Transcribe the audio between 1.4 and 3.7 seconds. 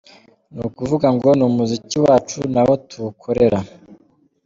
umuziki wacu n’aho tuwukorera.